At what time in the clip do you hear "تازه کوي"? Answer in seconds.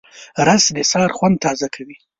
1.45-1.97